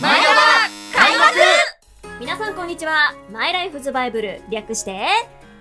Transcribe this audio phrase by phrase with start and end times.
[0.00, 0.40] マイラバ
[0.94, 1.38] 開幕。
[2.20, 3.14] 皆さんこんにちは。
[3.30, 5.06] マイライフズバイブル略して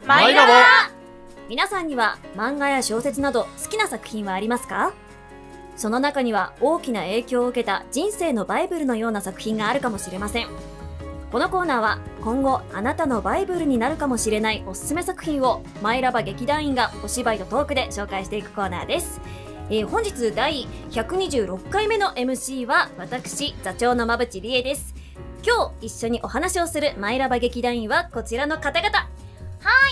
[0.07, 0.63] マイラバ
[1.49, 4.93] 皆さんには漫画や小説など好きな作品はありますか？
[5.75, 10.47] その中には大きな影響を受けた人生のバイブルのような作品があるかもしれません。
[11.33, 19.19] このコーナーは今後あなたのバイブルになるかもしれないおすすめ作品をマイラバ劇団員がお芝居とトークで紹介していくコーナーです、
[19.71, 24.95] えー本日第126回目の MC は私座長の馬淵理恵です。
[25.45, 28.97] 今日一緒にお話をするマイラバ劇団員はこちらの方々。
[28.97, 29.07] は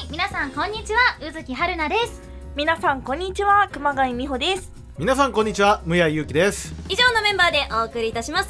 [0.03, 2.21] い、皆さんこんにちは、宇月春菜です。
[2.55, 3.69] 皆さんこんにちは。
[3.71, 4.73] 熊谷美穂です。
[4.97, 6.73] 皆さんこんにちは、むやゆうきです。
[6.89, 8.49] 以上のメンバーでお送りいたします、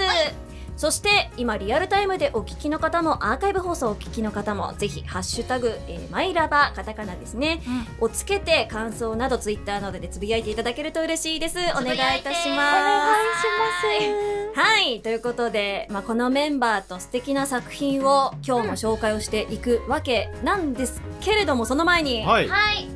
[0.78, 7.62] そして今リアルタイムでお聞きの方もアーカイブ放送をお聞きの方もぜひハッシュタグ、えーマイラバカタカナですね、
[8.00, 11.58] をつけて感想などツイッターなどでつぶやいていただけると嬉しいです。
[11.58, 12.74] お願いいたしおま
[14.54, 14.60] す。
[14.60, 15.02] はい。
[15.02, 22.48] ということで、まあ、このメンバーと素敵な作品を今日も紹介をしていくわけなんですけれどもその前に、はい。
[22.48, 22.88] はい、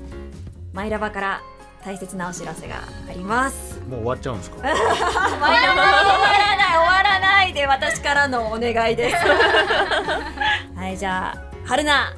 [0.74, 1.42] マイラバから
[1.84, 2.76] 大切なお知らせが
[3.10, 3.80] あります。
[3.90, 4.58] もう終わっちゃうんですか？
[4.58, 9.16] 終わらない終わらないで私からのお願いです。
[10.76, 11.94] はいじゃあ春菜。
[11.94, 12.16] はい、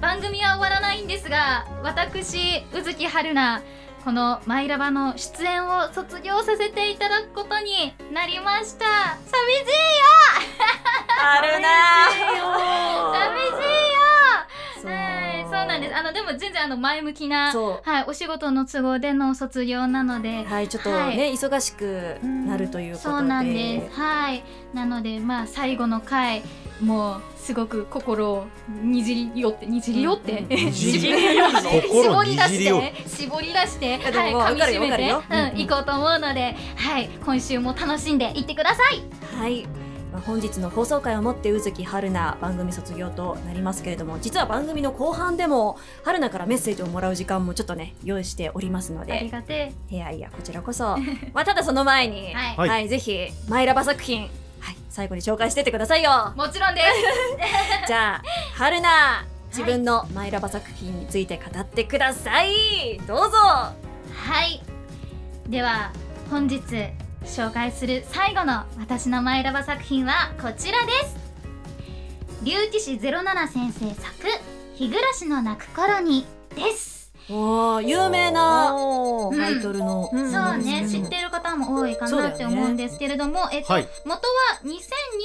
[0.00, 3.62] 番組は終わらないんですが、私宇月春菜。
[4.04, 9.16] このマイラバの出演を卒業させていただくことになりました。
[9.24, 9.70] 寂しいよ。
[11.16, 11.62] 春 寂しい
[13.62, 13.70] よ
[15.88, 15.96] です。
[15.96, 24.00] あの、でも全然あの前向きな、はい、お仕事の都合での卒業なので、はいちょっとね、はい忙しくなるということでそうなんです。
[24.00, 24.42] はい。
[24.72, 26.42] なので、まあ、最後の回、
[26.80, 28.46] もう、すごく心を
[28.82, 39.02] にじり寄って、にじり寄って、うん絞り出して、絞り出して、はい、噛み締めて、うん行こうと思うので、はい、今週も楽しんでいってください。
[39.38, 39.66] はい、
[40.14, 50.96] まあ、本日の放送回をもって宇月春菜番組卒業となりますけれども実は番組の後半でも春菜からメッセージをもらう時間もちょっとね用意しておりますのありでがていやいやこちらこそ。
[51.32, 52.56] まあただその前に、はい。
[52.56, 52.68] はい。
[52.68, 54.22] はいぜひマイラバ作品、
[54.60, 56.32] はい、最後に紹介してってくださいよ。
[56.34, 56.38] え。
[56.38, 56.86] もちろんです。
[57.88, 58.22] じゃあ
[58.54, 63.00] 春菜自分のマイラバ作品について語ってください。
[63.06, 63.36] どうぞ。
[63.36, 63.74] は
[64.44, 64.62] い。
[65.48, 65.92] では、
[66.30, 66.60] 本日
[67.24, 71.16] 紹介する最後の私のマイラバ作品はこちらです。
[72.44, 74.28] 竜騎士07先生作、
[74.74, 77.03] 日暮らしの泣く頃にです。
[77.30, 78.74] おー有名な
[79.32, 80.30] タイトルの、うん。
[80.30, 83.88] そうね、うん知ってる方も多いかなって思うんですけれども、えっと、はい。
[84.04, 84.70] 元は2002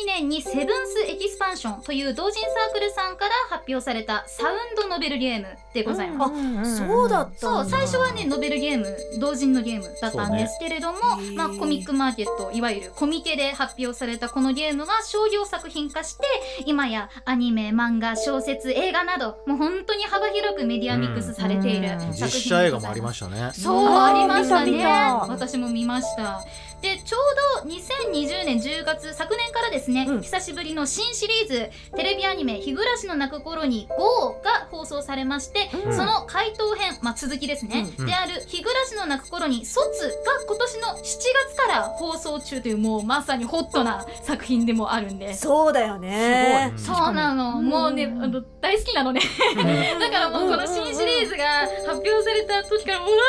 [0.07, 6.27] 年にセブンスエキスパンションという同人サークルさんから発表されたサウンドノベルゲームでございま
[6.65, 6.83] す。
[6.83, 8.85] あそうだったそう最初はねノベルゲーム
[9.19, 16.23] 同人のゲームだったんですけれども、ねまあ、コミックマーケットいわゆるコミケで発表されたこのゲームが商業作品化して
[16.65, 23.51] 今やアニメ漫画小説映画などもう本当に幅広くメディアミックスされている実写映画もありましたね。
[23.53, 24.71] そうありましたね。
[24.71, 26.43] 見た見た私も見ました。
[26.81, 30.21] でちょうど2020年10月昨年からですね、うん。
[30.21, 35.93] 久しぶりの新シリーズテレビアニメ「日暮らしの泣く頃に GO」が放送されまして、うん。
[35.93, 38.05] その回答編、まあ、続きですね、うん。
[38.05, 39.83] である「日暮らしの泣く頃に卒」
[40.25, 45.33] が今年の7月から放送中というもうまさにホットな作品でもあるんで。
[45.33, 46.73] すそうだよね。
[46.77, 49.21] すそうなの、もうね、あの大好きなのね。
[49.99, 53.21] だからもうこの新シリーズが発表された時からもう、うわ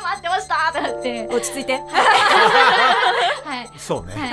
[0.00, 1.74] ー待ってましたってなって、落ち着いて。
[1.74, 3.78] はい。
[3.78, 4.14] そうね。
[4.14, 4.32] はい。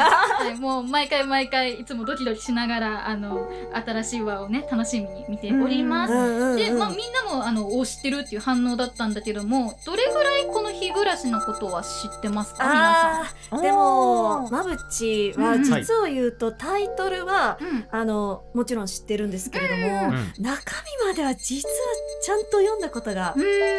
[0.49, 6.55] はい、もう毎回毎回いつもドキドキしながらあの新しい話をね楽しみに見ております。
[6.55, 12.63] で、まあ、みんなもあのお知ってるっていう反応だったんだけどもどれぐらいこの日暮らしのことは知ってますか？
[12.63, 17.67] 皆あーでもまぶちはうん実を言うとタイトルは、さん。
[17.67, 17.87] うん。
[17.91, 20.61] あのもちろん知ってるんですけれども、うんうん中
[21.01, 21.75] 身までは実は
[22.23, 23.33] ちゃんと読んだことが、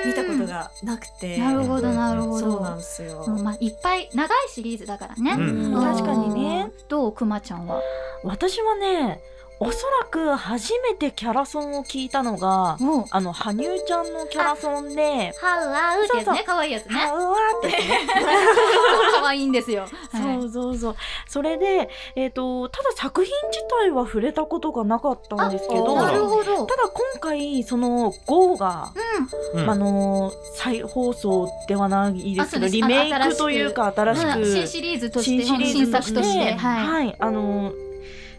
[0.06, 2.38] 見たことがなくてなるほどなるほど。
[2.38, 5.30] そうなんですよ、うんまあ、いっぱい長いシリーズだからね。
[5.32, 6.70] 確かにね。
[6.88, 7.80] どうくまちゃんは？
[8.24, 9.20] 私はね
[9.62, 13.04] おそらく初めてキャラソンを聞いたのがもう。
[13.10, 16.94] あの羽生ちゃんのキャラソンでハウアウってね、可愛いやつ「ね。
[16.94, 18.20] はうわ」ってやつね可
[19.30, 19.86] 愛いんですよ。
[20.12, 20.97] そうそうそう
[21.27, 26.66] それで、えー、とただ作品自体は触れたことがなかったんですけどあなるほど。
[26.66, 28.92] ただ今回その GO が、
[29.54, 36.54] うんあの再放送ではないですけどリメイクというか新しくうん新シリーズとして、新作として。
[36.54, 36.86] はい。
[36.86, 37.72] はい、あの、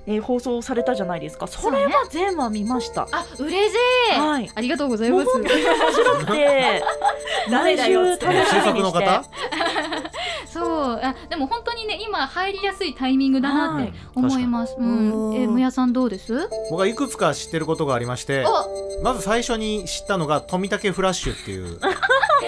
[0.07, 1.47] えー放送されたじゃないですか。
[1.47, 3.75] それは全話見ました、あ、嬉し
[4.15, 4.19] い。
[4.19, 4.51] はい。
[4.53, 5.25] ありがとうございます。
[5.25, 6.83] もう本当に面白くて
[7.51, 8.55] 誰だよ毎週楽しみにして。
[8.55, 9.23] 制作の方？
[10.51, 10.61] そ
[10.93, 10.99] う。
[11.01, 15.35] あでも本当にね今入りやすいタイミングだなって思います、うん。
[15.35, 16.49] えむやさんどうです？
[16.69, 19.03] 僕はいくつか知ってることがありましてお。
[19.03, 21.79] まず最初に知ったのが富武フラッシュっていう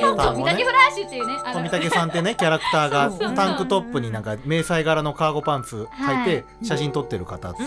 [0.04, 1.70] フラッシュっていうねあの。
[1.70, 7.64] 富武さんってね キャラクターがタンクトップになんか迷彩柄のカーゴパンツ履いてい写真撮ってる方と、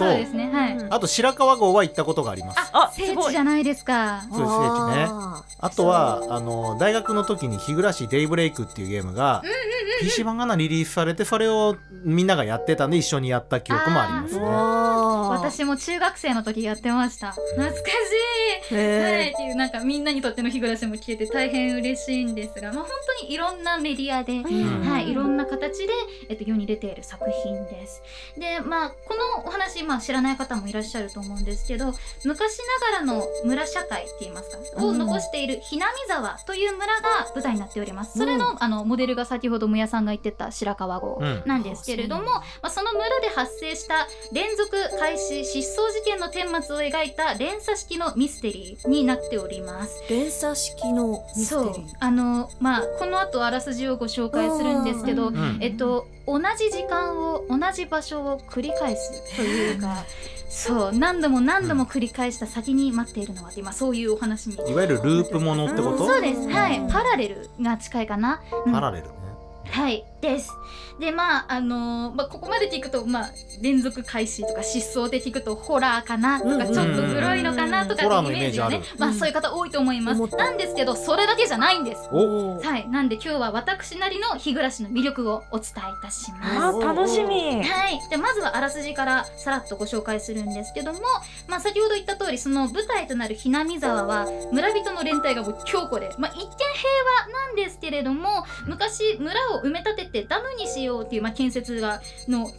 [0.90, 2.70] あと白川郷は行ったことがあります。
[2.72, 3.24] あす聖ごい。
[3.26, 4.22] 地じゃないですか。
[4.30, 5.08] そうです聖地ね。
[5.60, 9.42] あとはあの大学の時に日暮デイブレイクっていうゲームが
[10.00, 14.44] PC 版がなリリースされてそれをみんながやってたんで一緒にやった記憶もありますね。
[14.44, 17.32] 私も中学生の時やってました。
[17.32, 17.82] 懐かし
[18.70, 18.74] い。
[18.74, 24.44] はい、へっていうなんかみんなにとっての日暮らしも聞けて大変嬉しいんですが、まあ、本当にいろんなメディアで、ん。
[24.88, 25.92] はい、いろんな形で、
[26.28, 28.02] えっと、世に出ている作品です。
[28.36, 31.92] で、まあ、このお話、まあ、知らない方もいらっしゃると思うんですけど
[32.24, 32.58] 昔
[32.92, 38.18] ながらの村社会って言いますかを残しているひなみ沢という村が舞台になっております。
[38.18, 41.42] それの,、あのモデルが先ほどむやさんが言ってた白川郷うん。
[41.46, 50.02] なんですけれども、まあ、その村で発生した連続開始失踪事件の顛末を描いた連鎖式のミステリーになっております。
[50.08, 55.58] 連鎖式のミスそうテリーあのまあこの後あらすじをご紹介するんですけど、うん。
[55.60, 60.04] えっと同じ時間を同じ場所を繰り返すというか
[60.48, 64.54] そう何度も何度も繰り返した先に待っているのは今そういうお話に。
[64.54, 66.06] いわゆるループものってこと？
[66.06, 66.48] そうです。
[66.48, 66.80] はい。
[66.90, 68.72] パラレルが近いかな、うん。
[68.72, 69.10] パラレルね
[69.70, 70.04] はい。
[70.20, 70.52] です。
[70.98, 73.30] でまああのーまあ、ここまで聞くと、まあ、
[73.60, 80.16] 連続開始とか失踪で聞くとホラーかなとか、うんちょっとグロいのかなとかってイメージがねまあ、そういう方多いと思います。
[80.16, 82.08] 思ったなんですけどそれだけじゃないんです。
[82.10, 87.62] おはいなんで今日は私なりの日暮らしの魅力をお伝えいたしますあ楽しみ。
[87.62, 91.00] はい、でまずはあらすじからさらっとご紹介するんですけども、
[91.48, 96.56] まあ、先ほど言った通りその舞台となるひなみ沢は村人の連帯がもう強固で、まあ、一見平
[97.22, 102.50] 和なんですけれども昔村を埋め立ててダムにしようっていう、まあ、建設がの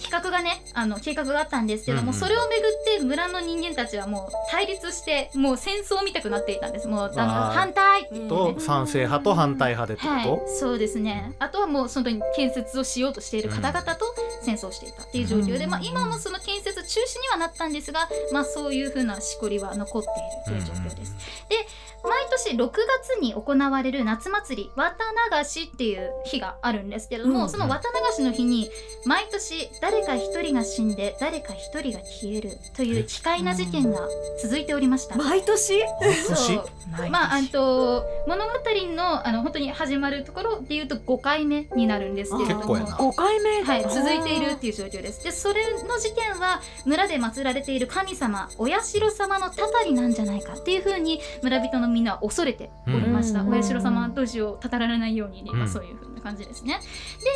[0.00, 2.14] 企画がねあの計画があったんですけども、うんうん。
[2.14, 6.88] それをめぐって村の人間たちはもう対立してもう戦争みたくなっていたんです。
[6.88, 11.34] もう反対と賛成派と反対派でってはいこ、そうですね。
[11.38, 14.06] あとはもうその建設をしようとしている方々と
[14.42, 20.08] 戦争していたっていう状況で、まあ、今もその建設中止にはなったんですが、まあ、そういうふうなしこりは残って
[20.50, 21.14] いるという状況です。
[21.48, 21.56] で
[22.04, 24.94] 毎年6月に行われる夏祭り綿
[25.38, 28.70] 流しっていう日があるんですけども、うんその綿流しの日に
[29.04, 34.08] 毎年誰か一人が死んで誰か一人が消えるという奇怪な事件が
[34.42, 35.16] 続いておりました。
[35.16, 35.80] 毎年？
[35.80, 36.64] とそう。
[37.10, 38.52] まあ、あと物語
[38.94, 42.60] のあの本当に始まるところでいうと5回目になるんですけれども。
[42.60, 42.96] 結構やな。
[42.96, 43.62] 5回目？
[43.62, 45.24] はい、続いているっていう状況です。
[45.24, 48.80] で、それの事件は村で祀られている神様、お社
[49.10, 53.40] 様のたたりなんじゃないかっていうふうに村人のみんなは恐れておりました。
[53.40, 53.54] うん。
[53.54, 55.68] お社様はどうしよう、たたられないようにね、まあうん。
[55.68, 56.80] そういうふうな感じですね。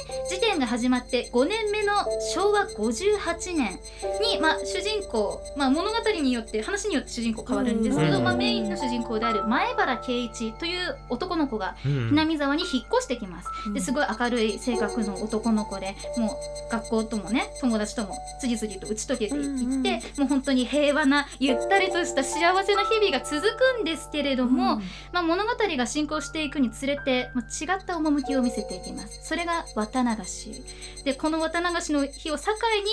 [0.08, 1.92] で、事件が始まって5年目の
[2.34, 3.78] 昭和58年
[4.20, 13.48] に、まあ主人公、まあ物語によって、話によって主人公変わるんですけど、うんまあメインの主人公である前原圭一という男の子がうんひなみ沢に引っ越してきます。
[13.72, 16.38] ですごい明るい性格の男の子でも
[16.68, 24.80] う学校ともね友達とも次々と打ち解けていって、もう本当に平和なゆったりとした幸せな日々が続くんですけれども、
[25.12, 29.20] まあ、物語が進行していくにつれて、まあ、違った趣を見せていきます。
[29.22, 30.62] それが綿流し。
[31.04, 32.90] でこの綿流しの日を境に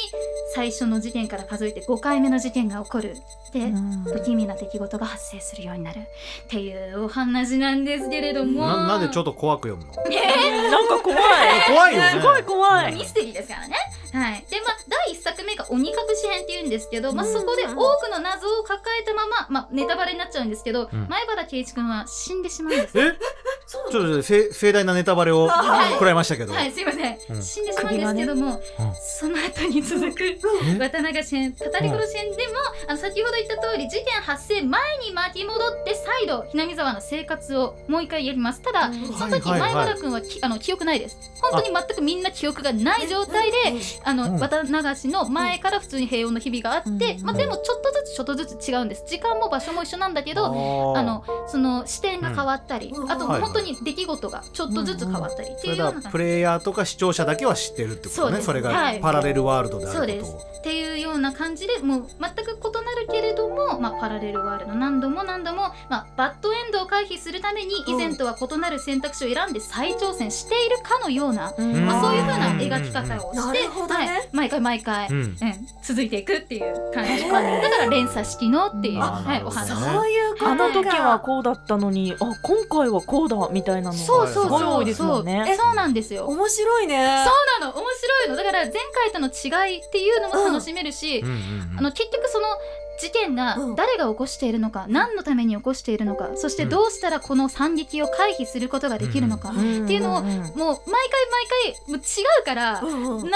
[0.54, 3.16] 最初の事件から数えて5回目の事件が起こる
[3.54, 4.04] で、うん。
[4.04, 6.04] 不気味な出来事が発生するようになるっ
[6.48, 8.66] ていうお話なんですけれども。
[8.68, 10.04] ななんでちょっと怖く読むの？
[10.72, 11.20] なんか怖い。
[11.68, 12.10] 怖いよね。
[12.12, 12.94] すごい怖い。
[12.96, 13.76] ミステリーですからね。
[14.14, 14.46] はい。
[14.50, 21.08] で、まあ、第1作目が鬼隠し編っていうんですけど、まあ、うんそこで多くの謎を抱えたまま、まあ、ネタバレになっちゃうんですけど、うん。
[21.08, 23.00] 前原圭一君は死んでしまうんです。
[23.00, 23.14] え？
[23.68, 25.94] ちょっとせ盛大なネタバレをはい。
[25.94, 27.18] 食らいましたけど、はい、すいません。
[27.30, 27.42] うん。
[27.44, 28.62] 死んでしまうんですけども、
[29.20, 30.38] その後に続くえ？
[30.78, 32.54] 渡流し編、たたり殺し編でも、
[32.88, 38.62] あの先ほど言った通り、事件発生前に巻き戻って再度、ひなみ沢の生活をもう一回やります。
[38.62, 39.86] ただ、その時、前はいはいはい。
[39.86, 41.18] 原君はきあの記憶ないです。
[41.42, 43.58] 本当に全くみんな記憶がない状態で、
[44.04, 44.40] あの、うん。
[44.40, 47.26] 綿流しの前から普通に平穏の日々があって、うん。
[47.26, 49.04] まあでもちょっとずつちょっとずつ違うんです。
[49.08, 50.46] 時間も場所も一緒なんだけど、
[50.96, 53.12] ああのその視点が変わったり、うん。
[53.12, 59.00] あと本当に出来事がちょっとずつ変わったりっていうようなプレイヤーとか視聴者だけは知ってるってことねそれがはい。
[59.00, 60.36] パラレルワールドであそうです。
[60.60, 63.51] っていうような感じでもう全く異なるけれども、
[63.82, 64.74] まあ、パラレルワールド。
[64.76, 71.86] 何度も何度も、まあ、バッドエンドを回避するために以前とは異なる選択肢を選んで再挑戦しているかのような、うん。
[71.86, 75.16] まあ、そういう風なうん描き方をして、はい、毎回毎回、うん。
[75.16, 75.38] うん。
[75.82, 79.70] 続いていくっていう感じ、まあだから連連鎖式のっていう、はい、お話。
[79.70, 80.52] そういうことか。
[80.52, 84.50] あの時はこうだったのにあ今回はこうだみたいなのがすそうそうそう。
[84.50, 85.46] ごい多いですもんね。
[85.48, 86.26] えそうなんですよ。
[86.26, 87.26] 面白いね。
[87.26, 87.78] そうなの。
[87.78, 88.36] 面白いの。
[88.36, 91.24] だから前回との違いっていうのも楽しめるし、
[91.78, 92.48] あの結局その
[93.02, 93.76] 事件がうん。
[93.76, 99.86] 誰が起こしているのか、何のために起こしているのかそしてどうしたらこの惨劇を回避することができるのか、ん。
[99.86, 102.00] っていうのをもう毎回毎回もう違
[102.42, 103.30] うから、なおさら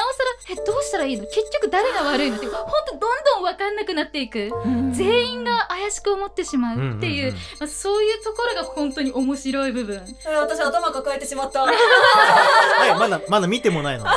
[0.52, 1.24] えどうしたらいいの？
[1.26, 2.38] 結局誰が悪いの？
[2.38, 4.94] って 本当どんどん分かんなくなっていく、うん。
[4.94, 10.02] 全員が怪しく思ってしまうっていう,、まあ、そういうところが本当に面白い部分。
[10.28, 11.64] え私頭抱えてしまった。
[11.66, 11.72] は
[12.88, 14.06] いまだまだ見てもないの。
[14.06, 14.14] は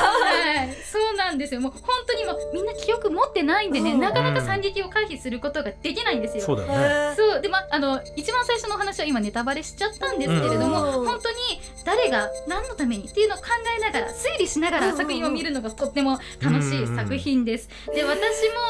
[0.64, 1.60] い、そうなんですよ。
[1.60, 4.00] もう本当にもうみんな記憶持ってないんでね、うん。
[4.00, 6.44] なかなか惨劇を回避することができないんですよ。
[6.44, 7.14] そうね。
[7.16, 7.40] そう。
[7.40, 11.06] でまあの一番最初のお話は今ネタバレしちゃったんですけれども、うん。
[11.06, 11.36] 本当に
[11.84, 13.44] 誰が何のためにっていうのを考
[13.76, 17.68] えながら推理しながら作品を見るのがとっても楽しい作品です。
[17.92, 18.10] で私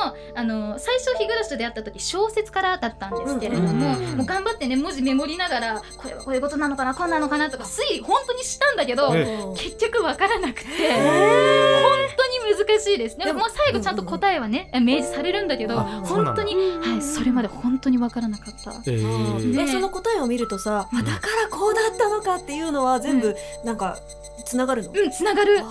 [0.05, 4.17] もあの最初日暮らしと出会った時小説からだったんですけれども、うん。
[4.19, 10.69] もう頑張ってね文字メモりながらこれはこういうことなのかなこんなのかなとか推理本当にしたんだけど、え結局わからなくて
[12.55, 13.19] 難しいです。
[13.19, 18.73] でもでももう最後ちゃんと答えはね明示されるんだけど本当にはいそれまで本当にわからなかった。
[18.91, 19.69] えー。
[19.69, 23.99] その答えを見るとさ、あだからこうだったのかっていうのは全部なんか
[24.45, 25.63] つながるの、うんつながる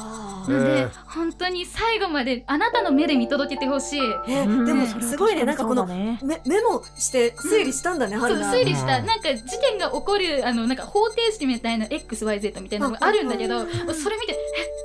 [0.51, 4.01] のでー本当に最後まであなたの目で見届けてほしい。
[4.01, 5.43] ーえうんでもすごいね。
[5.45, 8.53] なんかこのメメモして整理したんだね、そう春菜。
[8.53, 8.99] 推理した。
[8.99, 9.05] うん。
[9.05, 14.37] なんか事件が起こるあのなんか方程式みたいな XYZ みたいなのがあるんだけどそれ見て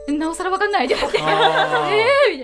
[0.08, 1.18] えなおさらわかんないってなって。
[1.22, 2.41] えーみ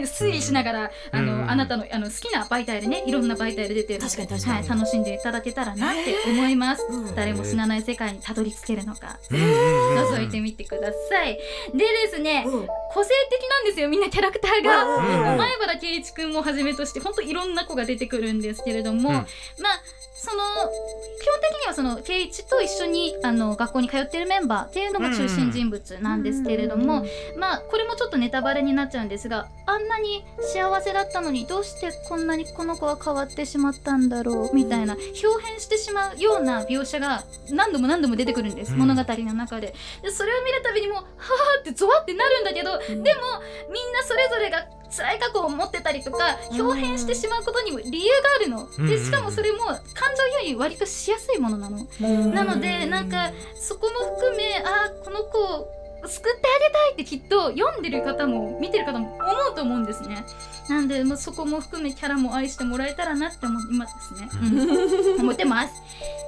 [0.00, 4.56] に推理しながら、あの、うんあなたのあの好きな媒体でねいろんな媒体で出て確かに確かに。
[4.56, 7.14] はい、楽しんでいただけたらなって思います、うん。
[7.14, 9.18] 誰も死なない世界にたどり着けるのか。
[9.30, 11.38] 覗いてみてください。
[11.72, 12.66] でですね、うん。
[12.92, 15.00] 個性的なんですよみんなキャラクターが、
[15.36, 19.14] 前原圭一くんもはじめとして本当いろんな子が出てくるんですけれども、うん。
[19.14, 19.26] まあ
[20.24, 20.42] その
[21.20, 27.04] 基本的にはその圭一と一緒にあの学校に通ってるメンバーっていうのが中心人物なんですけれども、
[27.38, 38.78] まあこれもちょっとネタバレになっちゃうんですがあんなに幸せだったのにどうしてこんなにこの子は変わってしまったんだろうみたいな表変してしまうような描写が何度も何度も出てくるんです、うん。
[38.78, 39.74] 物語の中で。
[40.02, 41.02] でそれを見るたびにもうは
[41.58, 48.86] あってゾワってなるんだけど、でもみんなそれぞれが辛い過去を持ってたりとか表変してしまうことにも理由があるの、うん。
[48.86, 49.78] でしかもそれも感
[50.16, 60.24] 情より割としやすいものなの、なのでなんかそこも含めあーこの子を救ってあげたいってきっと読んでる方も見てる方も思うと思うんですね。
[60.68, 65.74] なんで、まあ、そこも含めキャラも愛してもらえたらなって思いますね、う ん思ってます。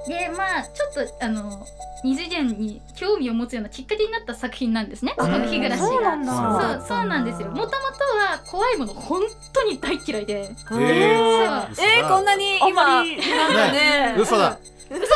[0.08, 1.66] でまあちょっとあの
[2.04, 5.14] 二次元に興味を持つようなきっかけになった作品なんですね。
[5.16, 5.86] この日暮らしが。
[5.88, 6.78] そうなんだ。
[6.78, 6.98] そう。
[6.98, 7.48] そうなんですよ。
[7.48, 10.42] もともとは怖いもの本当に大嫌いで。
[10.42, 11.66] えー。
[11.98, 14.14] えー、こんなに今なんかね。
[14.18, 14.58] 嘘だ。
[14.88, 15.08] 嘘じゃ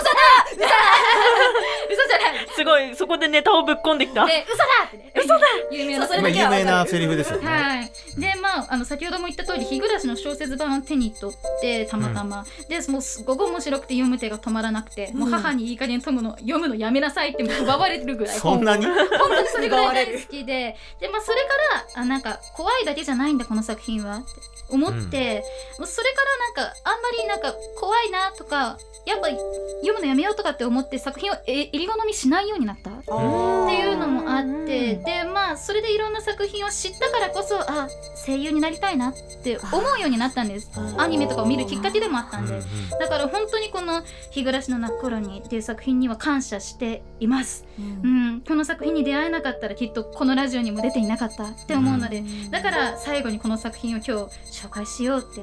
[2.19, 2.20] ない
[2.55, 4.27] すごいそこでネタをぶっ込んできた。
[4.27, 5.13] で嘘だってね。
[5.15, 5.41] 嘘だ。
[5.71, 7.47] 有名な有名なセリフですよね。
[7.47, 18.37] はい、でまああの先ほども言った通り日暮らしの小説版を手に取ってたまたま、でもうすごく面白くて読む手が止まらなくて、もう母にいい加減読むの読むのやめなさいってもう奪われるぐらい。
[18.39, 18.87] そんなに？
[18.87, 18.97] 本
[19.29, 20.77] 当にそれぐらい大好きで。
[21.01, 21.49] で、まあ、それか
[21.95, 24.27] らあなんか怖いだけじゃないんだこの作品はって
[24.71, 25.45] 思って、
[25.79, 26.23] もうそれか
[26.57, 33.00] らなんかあんまりなんか怖いなとかやっぱ読むのやめようとかって思って作品をえ入り好みししないようになった。
[33.17, 37.89] っていうのもあってうんでまあそれでいろんな作品を知ったからこそあ
[38.27, 40.71] 声優になりたいなって思うようになったんです。
[40.97, 42.61] アニメとかを見るきっかけでもあったんで
[42.99, 54.13] だから本当にこの「日暮らしの泣く頃に」っていう作品には感謝しています、うん、この作品に出会えなかったらきっとこのラジオにも出ていなかったって思うのでだから最後にこの作品を今日
[54.51, 55.43] 紹介しようって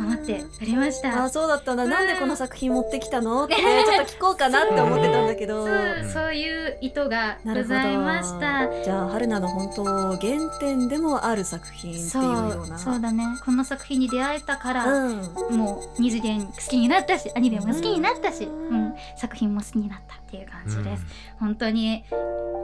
[0.00, 1.24] 思っておりました。
[1.24, 1.90] あそうだったんだ、うん。
[1.90, 3.44] なんでこの作品持ってきたの？
[3.44, 5.66] って、 ちょっと聞こうかなって思ってたんだけど。
[5.66, 8.84] そうそういう意図がなるほどございました。
[8.84, 10.18] じゃあ春菜の本当原
[10.58, 12.76] 点でもある作品っていうそような。
[12.76, 13.24] うそうだね。
[13.44, 15.16] この作品に出会えたから、うん。
[15.56, 18.83] もう二次元好きになったしアニメも好きになったし、うん
[19.16, 21.04] 作品も好きになったっていう感じです、
[21.38, 22.04] 本当に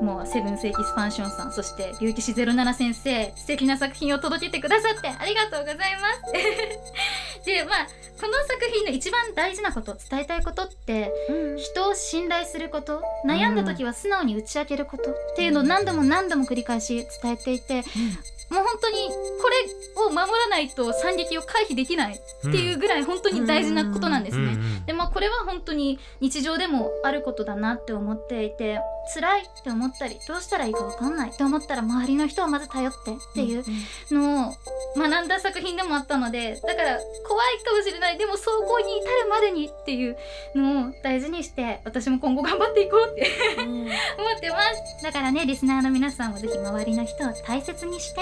[0.00, 7.44] もうセブン世紀スパンションさんそして竜騎士07先生素敵な作品を届けてくださってありがとうございます。
[7.44, 7.88] でまあ
[8.20, 11.10] この作品の一番大事なこと伝えたいことって
[11.56, 17.76] 人を信頼すること悩んだ時は素直に打ち明けることっていうのを何度も何度も繰り返し伝えていて、
[18.50, 19.08] もう本当に
[19.40, 24.58] これを守らないと惨劇を回避できないっていうぐらい本当に大事なことなんですね。
[24.86, 28.80] でまあこれは本当に日常でもあることだなって思っていて
[29.14, 33.64] 辛いって思ったりどうしたらいいか分かんないって思ったら周りの人をまず頼ってっていう
[34.10, 34.54] のを
[34.96, 38.18] 学んだ作品でもあったのでだから怖いかもしれない。
[38.18, 40.16] でも走行に至るまでにっていう
[40.54, 43.30] のを大事にして私も今後頑張っていこうって
[44.18, 44.60] 思ってま
[44.98, 45.02] す。
[45.02, 48.20] だからねリスナーの皆さんもぜひ周りの人を大切にして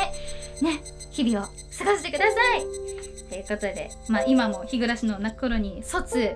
[0.65, 2.99] ね日々を過ごしてください。
[3.29, 6.35] ということで、まあ、今も日暮らしの泣く頃に卒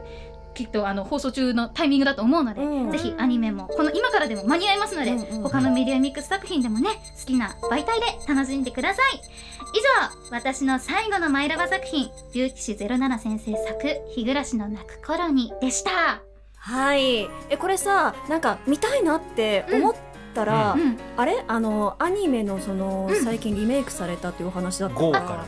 [0.54, 2.90] きっとあの放送中のタイミングだと思うので、うん。
[2.90, 6.90] ぜひアニメもこの今からでも間に合いますので、うんうん他のメディアミックス作品でもね
[7.20, 9.20] 好きな媒体で楽しんでください。
[9.74, 9.78] 以
[10.30, 13.78] 上私の最後のマイラバ作品竜騎士07先生作
[14.14, 16.22] 「日暮らしの泣く頃に」でした。
[16.56, 17.28] はい。
[17.48, 19.94] えこれさなんか見たいなって思っ
[20.34, 21.44] たら、うんあれ？
[21.48, 23.24] あのアニメのその、うん。
[23.24, 25.46] 最近リメイクされたっていうお話だった豪かから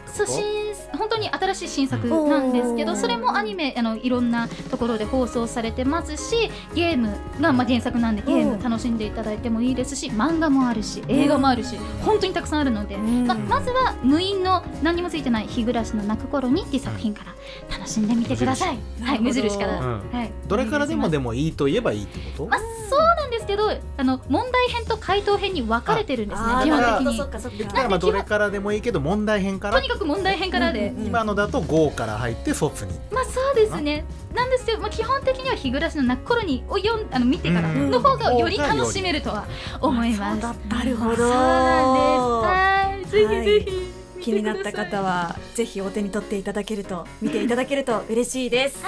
[0.96, 13.26] 本当に新しい新作なんですけどそれもアニメあのいろんなところで放送されてますしゲームが、まあ、原作なんでゲーム楽しんでいただいてもいいですし漫画もあるし映画もあるし本当にたくさんあるので、うん。
[13.26, 17.34] まあ、まずは無印の何にもついてない「日暮らしの泣く頃に」っていう作品から
[17.76, 18.78] 楽しんでみてください。
[19.02, 20.10] はい、無無印印から、うん。
[20.12, 22.46] はい、どれからでもでももいいと言えばいいってこと？
[22.46, 27.16] まあそうなんですけどあの問題編と回答編に分かれてるんですね基本的に。
[27.16, 27.64] そっかそっか。
[27.64, 29.76] だからまあどれからでもいいけど問題編から？
[29.76, 34.04] とにかく問題編からで、うんうん今のだと5から入って卒にまあそうですね。
[34.34, 34.78] なんですよ。
[34.78, 39.46] まあ基本的には日暮らしの泣く頃にを読んあの見てからうんの方がより楽しめるとは
[39.80, 40.40] 思います。
[40.40, 43.16] そうだなるほどそうなんです。
[43.16, 43.28] はい。
[43.28, 48.82] ぜひぜひ、気になった方はぜひお手に取っていただけると見ていただけると嬉しいです。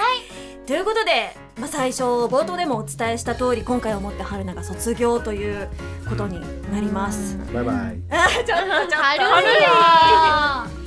[0.65, 5.69] ということで、まあ、最初冒頭でもお伝えした通り今回をもって春菜が卒業という
[6.09, 7.37] ことになります。
[7.53, 7.75] バイバイ
[8.09, 10.86] あーちょっとちょっと春春菜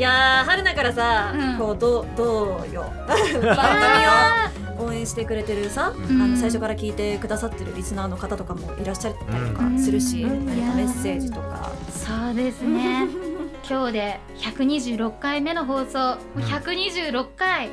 [0.00, 1.58] いやー春菜からさ、うん。
[1.58, 2.90] こうどうどうよ。
[3.06, 6.22] 番組あを応援してくれてるさ、うん。
[6.22, 9.78] あの最初から聞いてくださってるリスナーの方とかもいらっしゃったりとかうん。
[9.78, 11.70] するし、うん何かメッセージとか。
[11.90, 13.08] そうですね。
[13.68, 17.68] 今日で126回目の放送、もう126回。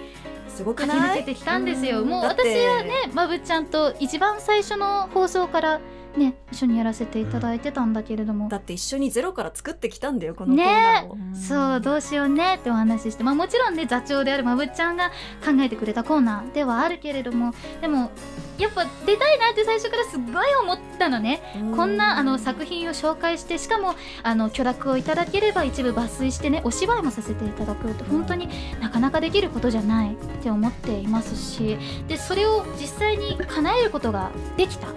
[0.50, 2.02] すごく駆け抜けてきたんですよ。
[2.02, 2.10] うん。
[2.10, 5.80] もう私はね、まぶちゃんと一番最初の放送から
[6.18, 11.18] ね、一緒にやらせていただいてたんだけれども、だって一緒にゼロから作ってきたんだよこのコーナーを。
[11.36, 15.10] そうどうしようねってお話しして、まあ、もちろんね座長であるまぶっちゃんが
[15.46, 18.12] 考えてくれたコーナーではあるけれどもでも
[18.58, 21.42] やっぱ出たいなって最初からすっごい思ったのね、
[21.76, 28.50] こんなあの作品を紹介してしかもあの許諾をいただければ一部抜粋してねお芝居もさせていただくって本当に
[28.82, 31.78] なかなかできることじゃないって思っていますし。
[32.08, 34.88] でそれを実際に叶えることができた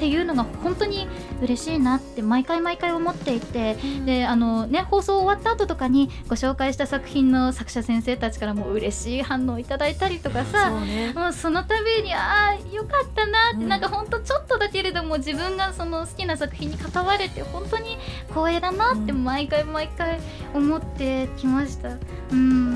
[0.00, 1.06] っていうのが本当に
[1.42, 11.12] 嬉しいなって毎回毎回思っていてであのね放送終わった後とかにご紹介した作品の作者先生たちからも嬉しい反応いただいたりとかさそうね。
[11.12, 13.68] もうその度にああよかったなって、うん。
[13.68, 17.98] なんかほんとちょっとだけれども自分がその好きな作品に関われて本当に
[18.30, 20.18] 光栄だなってうん毎回毎回
[20.54, 21.90] 思ってきました。
[21.90, 22.00] うん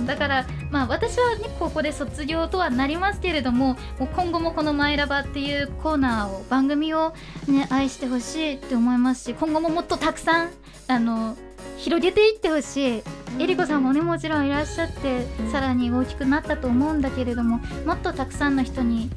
[0.06, 7.14] だからまあ私はねここで卒業とはなりますけれどももう今後もこの「マイラバ」っていうコーナーを番組を
[7.46, 10.50] ね愛してほしいって思いますし今後ももっとたくさん
[10.88, 11.36] あの
[11.76, 13.02] 広げていってほしい。
[13.40, 19.10] えりこさんもねもちろんいらっしゃってさらに大きくなったと思うんだけれどももっとたくさんの人に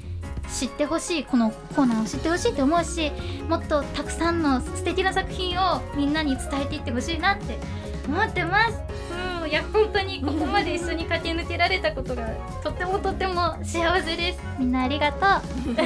[0.52, 3.12] 知ってほしいこのコーナーを知ってほしいって思うし
[3.48, 7.60] もっとたくさんの素敵な作品をみんなに伝えていってほしいなって
[8.08, 8.80] 思ってます。
[9.12, 12.28] うんいや本当にここまで一緒に駆け抜けられたことが
[12.62, 14.40] とってもとっても幸せです。
[14.60, 15.76] みんなありがとう。
[15.76, 15.82] こ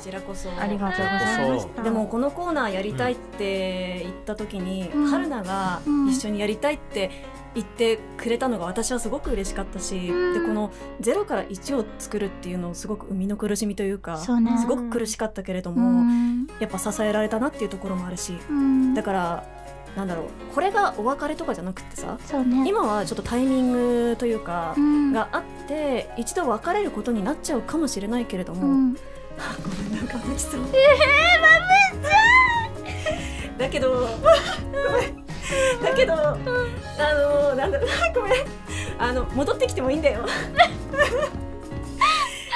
[0.00, 0.50] ちらこそ。
[0.60, 1.82] ありがとうございました。
[1.82, 5.06] でもこのコーナーやりたいって言った時に、うん。
[5.08, 6.08] 春菜がうん。
[6.10, 7.10] 一緒にやりたいって
[7.54, 10.34] 言ってくれたのが私はすごく嬉しかったし、うん。
[10.34, 14.58] でこの0から1を作るっていうのをすごく生みの苦しみというかね。
[14.58, 16.46] すごく苦しかったけれどうも、ん。
[16.60, 18.94] やっぱ支えられたなっていうところもあるしうん。
[18.94, 19.44] だから
[19.96, 22.68] なんだろうこれがお別れとかじゃなくってさね。
[22.68, 25.12] 今はちょっとタイミングというか、うん。
[25.12, 28.96] があって一度別れることになっちゃうかもしれないけれども、うん。
[29.38, 30.60] あごめんなんか泣きそう。
[30.60, 30.68] えー、ま
[32.00, 34.06] ぶちゃんだけどご
[34.98, 35.22] めん。
[35.82, 38.32] だけど、あのなんだろうごめん。
[38.98, 40.24] あの戻ってきてもいいんだよ。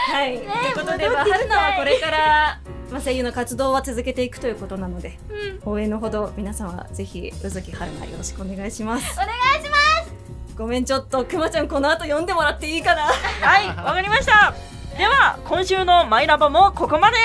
[0.08, 5.18] はい、ということで、まあ、春菜はこれから、まあ、声優の活動は続けていくということなので
[5.64, 13.02] 応援のほど皆さんはぜひ宇崎春菜よろしくお願いしますお願いしますごめんちょっとくまちゃんこの後読んでもらっていいかな？
[13.02, 14.54] はい、わかりました。
[14.96, 17.16] では、今週のマイラバもここまで。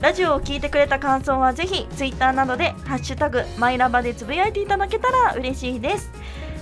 [0.00, 6.12] ラジオを聞いてくれた感想はぜひツイッターなどでハッシュタグマイラバでつぶやいていただけたら嬉しいです。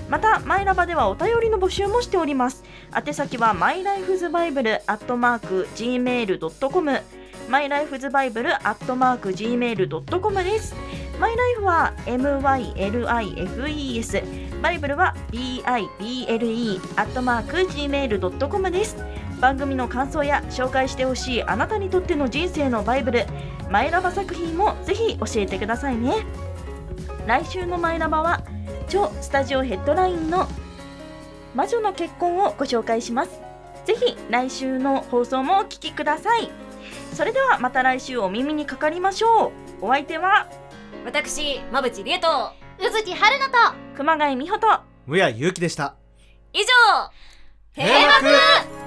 [0.09, 2.64] また、マイラバではお便りの募集もしております。
[2.96, 3.74] 宛先はマ
[7.62, 10.74] イライフズバイブルアットマーク gmail.com マイライフズバイブルアットマーク gmail.com です。
[11.18, 13.40] マイライフは MYLIFES
[14.61, 18.98] バイブルは BIBLE アットマーク gmail.com です。
[19.40, 23.24] 番組の感想や紹介してほしいあなたにとっての人生のバイブル。
[23.70, 26.24] マイラバ作品もぜひ教えてくださいね。
[27.26, 28.42] 来週のマイラバは
[28.88, 30.46] 超スタジオヘッドラインの
[31.54, 33.40] 魔女の結婚をご紹介します。
[33.84, 36.67] ぜひ来週の放送もお聞きください。
[37.12, 39.87] それではまた来週お耳にかかりましょう。
[39.87, 40.48] お相手は
[41.05, 43.57] 私馬淵理恵と宇月春菜と
[43.96, 44.81] 熊谷美穂と。
[45.07, 45.94] 上谷祐希でした。
[46.53, 46.64] 以上
[47.77, 48.77] 閉幕